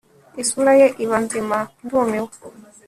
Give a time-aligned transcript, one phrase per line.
[0.41, 2.31] isura ye iba nzima, ndumiwe